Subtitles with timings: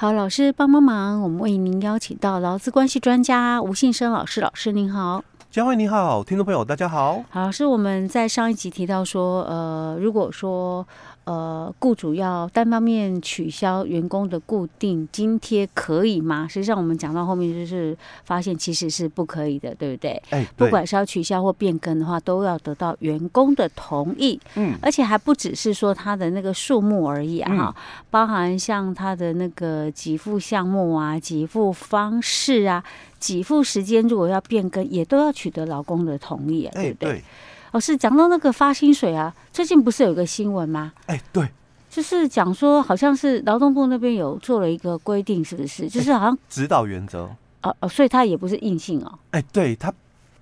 [0.00, 5.22] 好，老师帮帮忙，我们为您邀请到劳资关系专家吴信生老师，老师您好。
[5.50, 7.22] 嘉惠你好，听众朋友大家好。
[7.28, 10.86] 好，是我们在上一集提到说，呃，如果说
[11.24, 16.46] 呃雇主要单方面取消员工的固定津贴，可以吗？
[16.48, 20.22] 实际上我们讲到后面就是发现其实是不可以的，对不对？
[20.30, 24.40] 哎，不管是要取消或变更的话，都要得到员工的同意。
[24.56, 27.74] 嗯，而且还不只是说他的那个数目而已啊，嗯，
[28.10, 32.82] 包含像他的那个给付项目啊、给付方式啊。
[33.22, 37.10] 给付时间如果要变更，也都要取得劳工的同意啊，对不对？
[37.10, 37.24] 对。
[37.72, 40.92] 哦，是讲到那个发薪水啊，最近不是有个新闻吗？
[41.06, 41.48] 哎，对，
[41.88, 45.88] 就是讲说好像是劳动部那边有做了一个规定，是不是？
[45.88, 47.30] 就是好像指导原则。
[47.62, 49.18] 哦哦，所以它也不是硬性哦。
[49.30, 49.92] 哎，对，它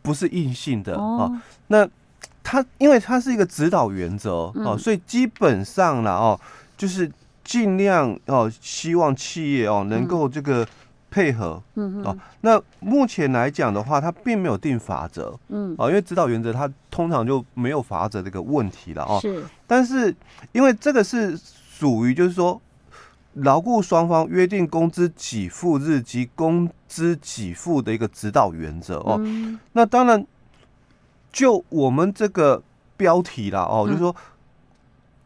[0.03, 1.31] 不是硬性的哦。
[1.67, 1.89] 那
[2.43, 6.41] 它因为它是一个指导原则哦，所以基本上了哦，
[6.77, 7.11] 就是
[7.45, 10.67] 尽量哦，希望企业哦能够这个。
[11.11, 19.19] 配合，嗯哦，那目前来讲的话，它并没有定法则，嗯，哦，因为指导原则它通常就没有法则这个问题了哦。
[19.21, 20.15] 是，但是
[20.53, 22.61] 因为这个是属于就是说，
[23.33, 29.17] 劳雇双方约定工资给付日及工资给付的一个指导原则哦。
[29.21, 30.27] 嗯、那当然，
[31.33, 32.63] 就我们这个
[32.97, 34.15] 标题了哦，就是说。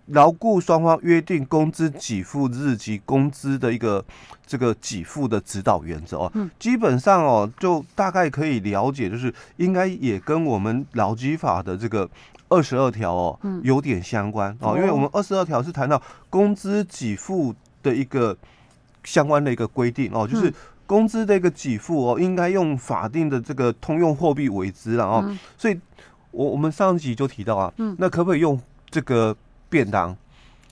[0.07, 4.05] 劳雇双方约定工资给付日及工资的一个
[4.45, 12.09] 这个给付的指导原则哦，基本上哦，就大概可以了解，就是应该也跟我们劳基法的这个
[12.49, 18.37] 二十二条哦有点相关哦，因为我们二十二条是谈到工资给付的一个
[19.05, 20.53] 相关的一个规定哦，就是
[20.85, 25.81] 工资的一个给付哦，应该用法定的这个通用货币为之了哦，所以
[26.33, 29.35] 我我们上集就提到啊，那可不可以用这个？
[29.73, 30.15] 便当，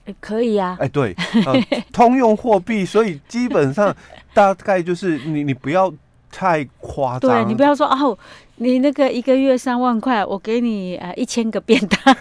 [0.05, 0.77] 欸、可以呀、啊。
[0.79, 1.15] 哎、欸，对、
[1.47, 1.53] 呃，
[1.91, 3.95] 通用货币，所以基本上
[4.31, 5.91] 大概就是你，你不要
[6.31, 7.31] 太夸张。
[7.31, 8.15] 对，你不要说哦，
[8.57, 11.99] 你那个一个月三万块，我给你呃一千个便当。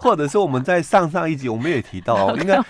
[0.00, 2.60] 或者是我们在上上一集我们也提到哦， 应该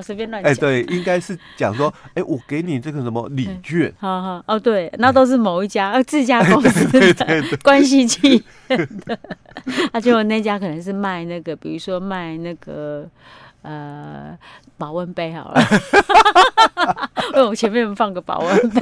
[0.00, 0.50] 随便乱讲。
[0.50, 3.92] 哎，对，应该是讲说，哎、欸，我给你这个什么礼券。
[3.98, 9.18] 好好哦，对，那都是某一家呃自家公司的关系企业的。
[9.92, 13.08] 啊，结果那家可能是卖那个，比如说卖那个
[13.62, 14.36] 呃
[14.76, 15.60] 保温杯好了，
[17.48, 18.80] 我前面放个保温杯。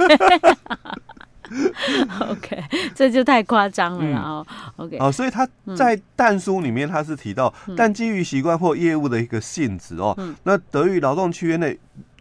[2.29, 2.61] OK，
[2.93, 11.79] 这就太夸张了，然后、嗯、OK，哦，所以他在蛋书里面他是提到，嗯、但基于习惯或业务的一个性质哦，嗯、那得于劳动契约内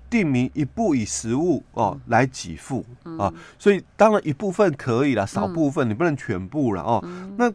[0.09, 2.87] 定名一部以实物哦来给付
[3.19, 7.01] 啊，所以当然一部分可以了，少部分你不能全部了哦。
[7.05, 7.53] 嗯、那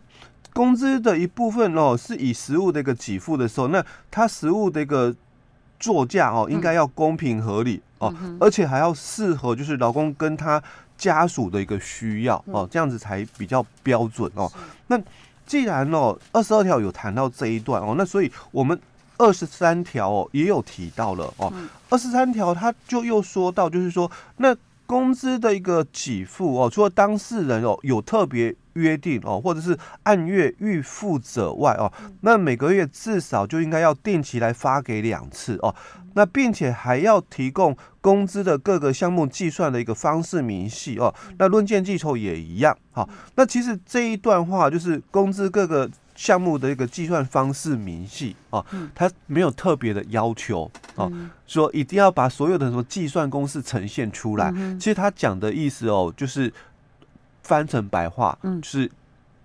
[0.54, 5.16] 工资的一部分哦是以实物的一个给付的时候，那它实物的一个
[5.80, 10.62] 作价哦应该要公平合理哦，而且还要适合就是劳工跟他。
[11.02, 14.48] 家属的一个需要哦，这样子才比较标准哦。
[14.86, 15.02] 那
[15.48, 18.80] 既然哦，二十二条有谈到这一段哦，那所以我们
[19.18, 21.52] 二十三条哦也有提到了哦。
[21.90, 24.56] 二十三条他就又说到，就是说那
[24.92, 35.74] 工资的一个给付哦，除了当事人哦有特别约定哦，或者是按月预付者外哦，那每个月至少就应该要定期来发给两次哦。
[36.14, 42.78] 那并且还要提供工资的各个项目计算的一个方式明细哦，那论件计酬也一样。
[42.92, 45.90] 好，那其实这一段话就是工资各个
[46.22, 51.12] 项目的一个计算方式明细哦，它没有特别的要求哦，
[51.48, 54.54] 说一定要把所有的什么计算公式呈现出来。
[54.80, 56.54] 其实他讲的意思哦，就是
[57.42, 58.92] 翻成白话，就是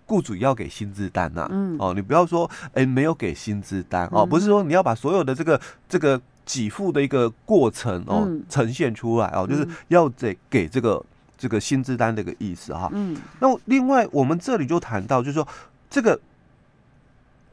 [0.05, 1.49] 雇主要给薪资单呐。
[1.79, 6.21] 哦，你不要说哎没有给薪资单哦，不是说你要把所有的这个这个。
[6.49, 11.05] 给付的一个过程哦，嗯、呈现出来哦，嗯、就是要给给这个
[11.37, 12.89] 这个薪资单的一个意思哈。
[12.93, 15.49] 嗯，那另外我们这里就谈到，就是说
[15.91, 16.17] 这个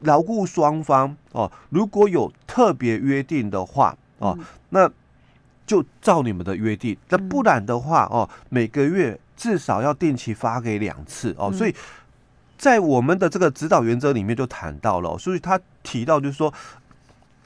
[0.04, 4.90] 劳雇双方哦，如果有特别约定的话哦，嗯、那
[5.66, 6.96] 就照你们的约定。
[7.08, 11.52] 那不然的话哦，每个月至少要定期发给两次哦。
[11.52, 11.74] 所以
[12.56, 16.52] 在我们的这个指导原则里面就谈到了，所以他提到就是说。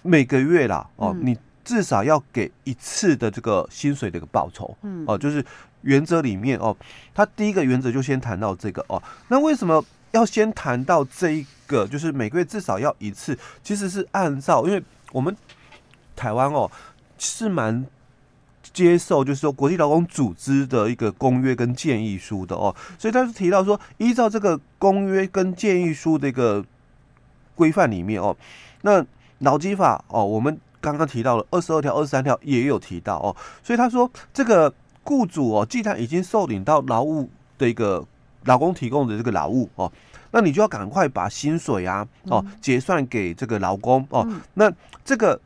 [0.04, 5.44] 每个月啦，哦，你至少要给一次的这个薪水的一个报酬，嗯，哦，就是
[5.82, 6.74] 原则里面哦，
[7.12, 9.02] 他第一个原则就先谈到这个哦。
[9.26, 11.86] 那为什么要先谈到这一个？
[11.86, 14.82] 就是每个月至少要一次，其实是按照，因为
[15.12, 15.36] 我们
[16.14, 16.70] 台湾哦
[17.18, 17.86] 是蛮
[18.72, 26.64] 接受，就是说国际劳工组织的一个公约跟建议书的哦，所以他是提到说，依照这个公约跟建议书的一个
[27.54, 28.36] 规范里面哦，
[28.82, 29.04] 那。
[29.42, 38.04] 劳基法哦，我们刚刚提到了二十二条、二十三条也有提到哦，所以他说这个雇主哦，既然已经受领到劳务的一个
[38.44, 39.90] 劳工提供的这个劳务哦，
[40.30, 44.72] 那你就要赶快把薪水啊哦结算给这个劳工哦，那
[45.04, 45.40] 这个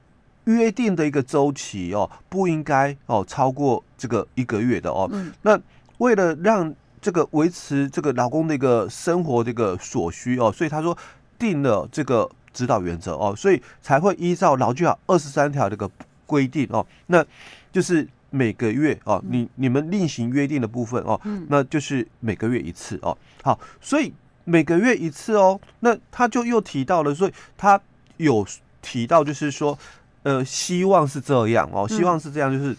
[0.44, 5.10] 约定的一个周期哦，不应该哦超过这个一个月的哦，
[5.42, 5.58] 那
[5.98, 10.96] 为了让这个维持这个劳工的一个生活这个所需哦，所以他说
[11.38, 12.30] 定了这个。
[12.54, 15.90] 指导原则哦，所以才会依照劳基法二十三条这个
[16.26, 17.24] 规定哦，那
[17.72, 23.16] 就是每个月哦，你你们另行约定的部分哦，那就是每个月一次哦。
[23.44, 24.12] 好，所以
[24.44, 27.80] 每个月一次哦，那他就又提到了，所以他
[28.16, 28.44] 有
[28.80, 29.78] 提到就是说，
[30.24, 32.76] 呃，希望是这样哦，希望是这样，就是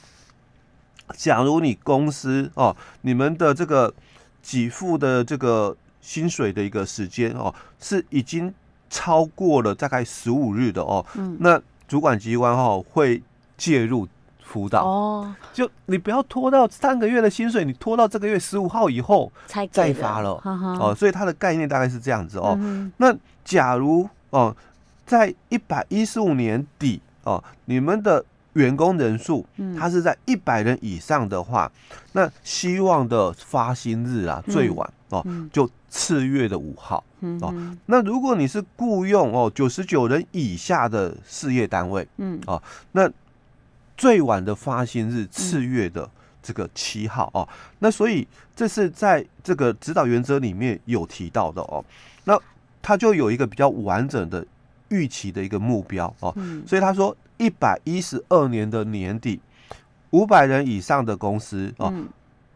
[1.15, 3.93] 假如你公司哦，你们的这个
[4.41, 8.53] 给付的这个薪水的一个时间哦，是已经。
[8.89, 13.19] 超过了大概十五日的哦，嗯，那主管机关哈会
[13.57, 14.07] 介入
[14.53, 20.39] 辅导哦，就你不要拖到三个月的薪水，你拖到这个月十五号以后才再发了。
[20.43, 22.55] 哦，所以它的概念大概是这样子哦。
[22.97, 23.11] 那
[23.43, 24.55] 假如哦，
[25.07, 28.23] 在一百一十五年底哦，你们的
[28.53, 29.43] 员工人数
[29.75, 31.71] 它是在一百人以上的话，
[32.11, 35.67] 那希望的发薪日啊最晚哦就。
[35.95, 37.03] 次月的五号
[37.41, 37.53] 哦，
[37.85, 42.41] 那如果你是雇佣哦九十九人以下的事业单位，嗯。
[42.47, 42.59] 哦，
[42.93, 43.07] 那
[44.03, 46.09] 最晚的发行日次月的
[46.41, 47.47] 这个七号哦，
[47.79, 51.81] 那所以这是在这个指导原则里面有提到的哦，
[52.25, 52.37] 那
[52.81, 54.45] 他就有一个比较完整的
[54.89, 56.35] 预期的一个目标哦，
[56.67, 59.39] 所以他说一百一十二年的年底，
[60.09, 61.93] 五百人以上的公司哦，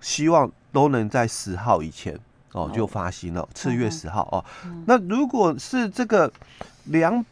[0.02, 2.20] 希望都能在十号以前。
[2.52, 4.44] 哦，就发行了，次月十号哦。
[4.86, 6.30] 那如果是这个
[6.86, 7.24] 两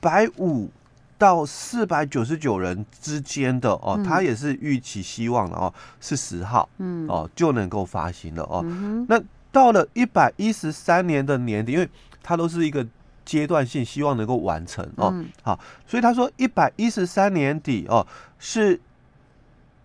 [0.00, 0.68] 百五
[1.16, 8.64] 到四百九十九人之间的哦，他也是预期希望了哦，是十号，嗯，哦就能够发行了哦。
[9.08, 9.20] 那
[9.50, 11.88] 到了一百一十三年的年底，因为
[12.22, 12.86] 它都是一个
[13.24, 15.14] 阶段性，希望能够完成哦。
[15.42, 18.06] 好，所以他说一百一十三年底哦，
[18.38, 18.80] 是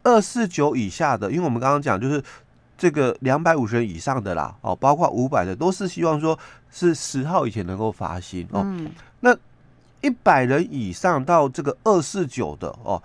[0.04, 2.24] 二四九以下的，因为我们刚刚讲就是。
[2.82, 6.40] 这个两百五十人以上的啦，哦，包括五百的，都是希望说
[6.72, 8.62] 是十号以前能够发行哦。
[8.64, 8.90] 嗯、
[9.20, 9.36] 那
[10.02, 13.02] 一百人以上到这个二四九的哦，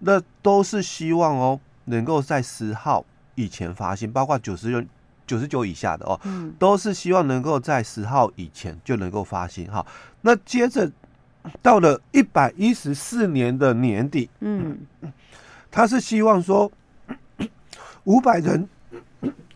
[0.00, 3.04] 那都是希望哦能够在十号
[3.34, 4.88] 以前发行，包括九十人
[5.26, 9.84] 九十九以下的哦，嗯、都是希望能够在十号以前就能够发行哈。
[10.22, 10.90] 那接着
[11.62, 14.78] 到了一百一十四年的年底，嗯，
[15.70, 16.70] 他是希望说
[18.04, 18.68] 五百人。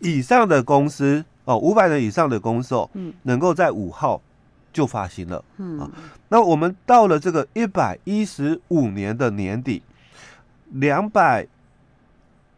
[0.04, 4.20] 以上的公司哦，五百人以上的公司哦，嗯，能够在五号
[4.72, 5.90] 就发行了，嗯啊，
[6.28, 9.82] 那我们到了这个一百一十五年的年底，
[10.70, 11.46] 两百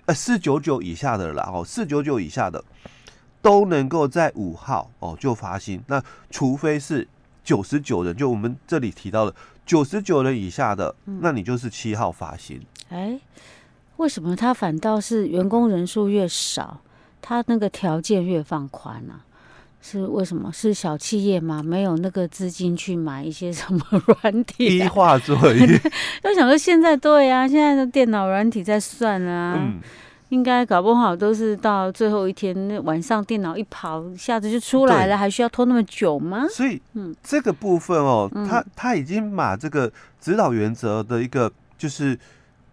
[0.06, 2.62] 呃四九九以下的了哦，四九九以下的
[3.43, 7.06] 都能够在五号哦就发行，那除非是
[7.43, 9.34] 九十九人，就我们这里提到的
[9.66, 12.61] 九十九人以下的，那你就是七号发行。
[12.90, 13.19] 哎，
[13.96, 16.81] 为什么他反倒是员工人数越少？
[17.26, 19.25] 他那个条件越放宽呢、啊，
[19.87, 20.51] 是为什么？
[20.51, 21.63] 是小企业吗？
[21.63, 23.83] 没有那个资金去买一些 什么
[24.23, 24.79] 软体？
[24.79, 25.67] 低化作 业。
[26.23, 29.79] 就想说现在对呀、啊，现在的电脑软体在算啊，嗯、
[30.31, 36.47] 应该搞不好都是到最后一天那晚上电脑一跑，一下子就出来了，对还需要拖那么久吗？
[36.50, 42.19] 所以，嗯，这个部分哦，嗯、他他已经把这个指导原则的一个就是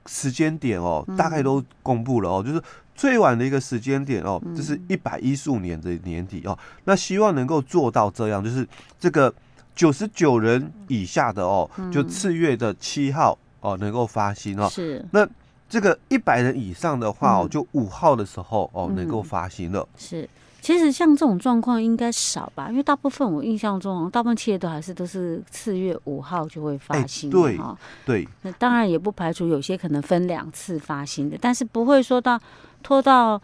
[0.06, 2.62] 时间点哦，大概都公布了哦，就是。
[2.94, 6.56] 最晚的一个时间点哦，就是一百一十五年的年底哦。
[6.84, 8.68] 那希望能够做到这样，就是
[9.00, 9.34] 这个
[9.74, 14.70] 九十九人以下的哦，就次月的七号哦，能够发行哦。
[14.70, 15.04] 是。
[15.12, 15.28] 那
[15.68, 19.88] 这个一百人以上的话哦，就五号的时候哦，能够发行了。
[19.98, 20.30] 是。
[20.62, 27.30] 其实像这种状况应该少吧，因为大部分我印象中，大部分企业都还是都是次月五号就会发薪。
[27.30, 27.60] 对。
[28.06, 28.28] 对。
[28.44, 32.40] 那当然也不排除有些可能分两次发薪的，但是不会说到。
[32.84, 33.40] 拖到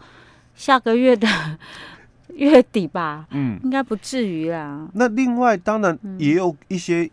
[0.56, 1.28] 下个月的
[2.34, 4.88] 月底吧，嗯，应该不至于啦。
[4.94, 7.08] 那另外当然也有一些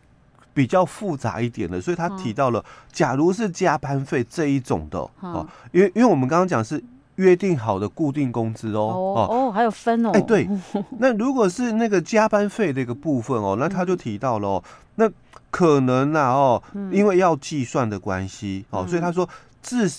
[0.51, 6.83] 比较复杂一点的，所以他提到了，假如是加班费这一种的哦，因为因为我们刚刚讲是
[7.15, 10.47] 约定好的固定工资哦，哦，还有分哦，哎，对，
[10.99, 14.63] 那如果是那个加班费的一个部分哦，那他就提到了哦，
[14.95, 15.09] 那
[15.49, 19.27] 可能啊哦，因为要计算的关系哦，所以他说
[19.61, 19.91] 至。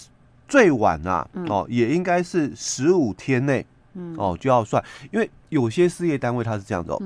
[0.49, 3.67] 最晚啊，哦，也应该是十五天内，
[4.17, 4.81] 哦就要算，
[5.11, 7.03] 因为有些事业单位它是这样子哦，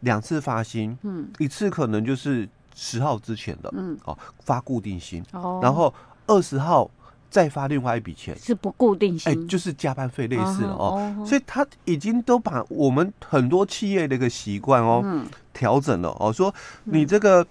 [0.00, 5.92] 两次发薪，嗯，一次可能就是十号之前的，嗯，哦，发固定薪，哦，然后
[6.26, 6.90] 二十号
[7.32, 15.24] 再发另外一笔钱，是不固定薪，哎，就是加班费类似了哦，所以他已经都把我们很多企业的一个习惯哦，
[15.54, 17.44] 调整了哦，说你这个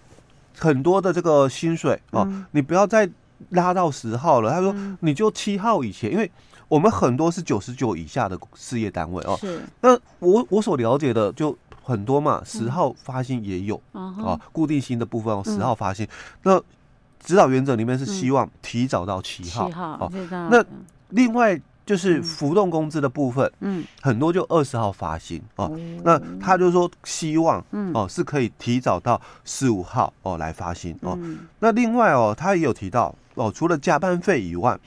[0.58, 3.10] 很多的这个薪水哦，你不要再
[3.50, 6.32] 拉到十号了，他说你就七号以前，因为
[6.68, 11.58] 我们很多是九十九以下的事业单位哦，是，那我我所了解的就。
[11.84, 16.06] 很多嘛，十号发薪也有、嗯、啊，固定薪的部分哦，十号发薪。
[16.06, 16.10] 嗯、
[16.44, 16.64] 那
[17.24, 20.12] 指导原则里面是希望提早到七号，七号哦。
[20.50, 20.63] 那
[21.10, 25.72] 另外就是浮动工资的部分，嗯，很多就二十号发薪哦。
[26.04, 27.63] 那他就说希望
[27.94, 31.18] 哦是可以提早到十五号哦来发薪哦。
[31.60, 34.78] 那另外哦，他也有提到哦，除了加班费以外，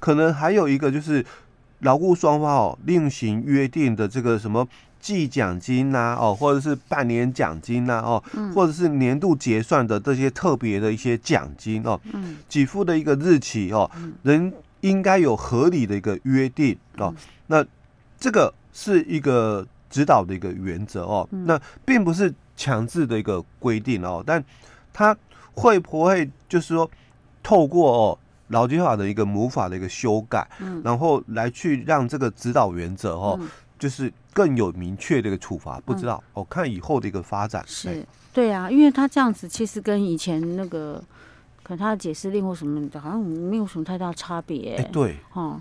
[0.00, 1.24] 可能还有一个就是
[1.80, 4.66] 劳雇双方哦另行约定的这个什么。
[5.02, 17.16] 季奖金呐、啊，哦，或者是半年奖金呐、啊，哦，嗯、或者是年度结算的这些特别的一些奖金哦，嗯，给付的一个日期哦，嗯、人应该有合理的一个约定哦，嗯、
[17.48, 17.66] 那
[18.18, 24.42] 这个是一个指导的一个原则哦，嗯、那并不是强制的一个规定哦，但
[24.92, 25.14] 它
[25.54, 26.88] 会不会就是说
[27.42, 28.18] 透过哦
[28.48, 33.36] 劳基法的一个母法的一个修改，嗯，然后来去让这个指导原则哦。
[33.40, 33.48] 嗯。
[33.78, 41.02] 就是更有明确的一个处罚，不知道我、嗯哦、看以后的一个发展是，对，对啊，因为他这样子其实跟以前那个
[41.62, 44.76] 可能他的解释令或什么的，好像没有什么太大差别。
[44.76, 45.60] 哎，对，哦，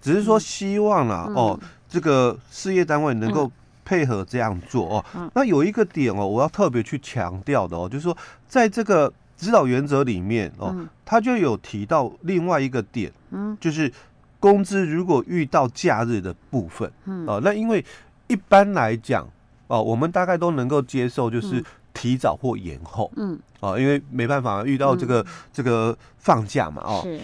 [0.00, 3.50] 只是说希望啊，嗯、哦，这个事业单位能够
[3.84, 5.04] 配合这样做哦。
[5.16, 8.16] 嗯、那有一个点哦，我要特别去强调的哦，就是说
[8.46, 13.92] 在这个指导原则里面哦，他就有提到另外一个点，嗯，就是。
[14.44, 17.82] 工资如果遇到假日的部分，嗯，哦，那因为
[18.26, 19.26] 一般来讲，
[19.68, 27.18] 哦，我们大概都能够接受，就是提早或延后，嗯，哦，因为没办法遇到这个这个放假嘛，哦，是，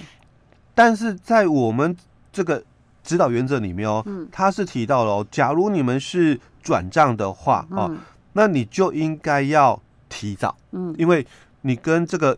[0.75, 1.95] 但是在我们
[2.33, 2.65] 这个
[3.05, 7.95] 指导原则里面哦，他是提到了哦，假如你们是转账的话，哦，
[8.33, 11.27] 那你就应该要提早，嗯，因为
[11.61, 12.35] 你跟这个。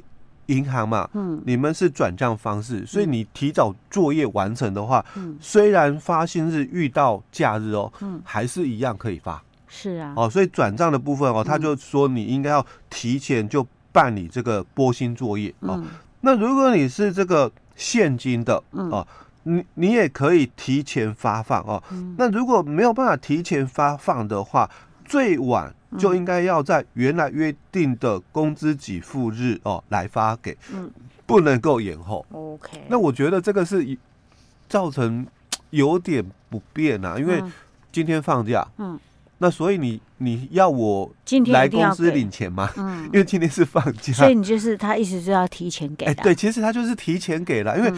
[0.53, 15.83] 银行嘛，嗯，你们是转账方式，所以你提早作业完成的话，嗯，虽然发薪日遇到假日哦，嗯，还是一样可以发，是啊，哦，所以转账的部分哦，他就说你应该要提前就办理这个拨薪作业哦。
[16.21, 19.07] 那如果你是这个现金的哦，
[19.45, 21.83] 你你也可以提前发放哦。
[22.17, 24.71] 那如果没有办法提前发放的话，
[25.05, 25.75] 最晚。
[25.99, 30.91] 就应该要在原来约定的工资给付日哦来发给，嗯，
[31.27, 32.25] 不能够延后。
[32.33, 33.97] OK，那我觉得这个是
[34.69, 35.27] 造成
[35.71, 37.43] 有点不便啊，因为
[37.91, 38.99] 今天放假，嗯，
[39.39, 42.71] 那所以你你要我今天来公司领钱吗？
[42.77, 46.07] 嗯， 因为今天是放假，所以你就是他意思是要提前给。
[46.07, 47.93] 哎，对，其实他就是提前给了，因为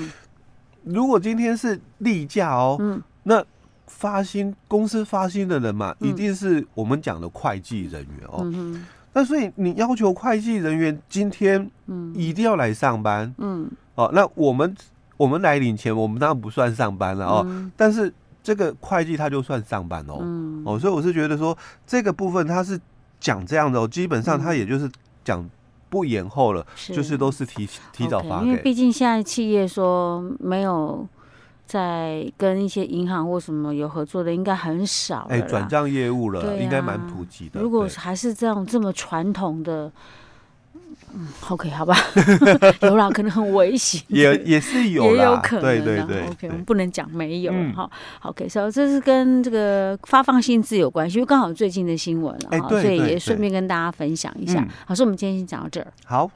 [0.83, 3.45] 如果今天是例假哦，嗯，那。
[3.87, 8.41] 发薪公司发薪的人嘛，一定是我们讲的会计人员哦。
[8.43, 11.71] 嗯，那所以你要求会计人员今天
[12.15, 13.33] 一定要来上班。
[13.39, 14.75] 嗯，哦，那我们
[15.17, 17.71] 我们来领钱，我们当然不算上班了哦。
[17.77, 18.13] 但是
[18.43, 20.19] 这个会计他就算上班哦。
[20.21, 22.81] 嗯，哦，所以我是觉得说这个部分他是
[23.21, 24.91] 讲这样的哦，基本上他也就是
[25.23, 25.49] 讲
[25.89, 28.47] 不延后了，就是都是提提早发给。
[28.47, 31.07] 因为毕竟现在企业说没有。
[31.67, 35.27] 在跟一些银行或什么有合作的，应该很少。
[35.31, 37.61] 哎，转账业务了，啊、应该蛮普及的。
[37.61, 39.91] 如果还是这样这么传统的，
[41.15, 41.97] 嗯，OK，好吧，
[42.83, 45.63] 有啦，可能很危险，也也是有，也有可能。
[45.63, 47.91] 对对对，OK，我们不能讲没有哈。
[48.23, 54.67] OK，所以这是跟这个发放薪资有关系，因为刚好最近的新闻了哈，所以也顺便跟大家分享一下。
[54.87, 55.87] 好，所以我们今天先讲到这儿。
[56.05, 56.31] 好。